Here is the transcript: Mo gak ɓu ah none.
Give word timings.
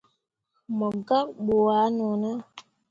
Mo 0.77 0.87
gak 1.07 1.25
ɓu 1.45 1.57
ah 1.77 1.87
none. 1.97 2.29